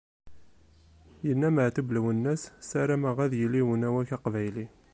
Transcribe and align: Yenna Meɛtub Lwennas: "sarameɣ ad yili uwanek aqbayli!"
Yenna 1.25 1.49
Meɛtub 1.55 1.89
Lwennas: 1.95 2.41
"sarameɣ 2.69 3.17
ad 3.25 3.31
yili 3.39 3.59
uwanek 3.63 4.09
aqbayli!" 4.15 4.65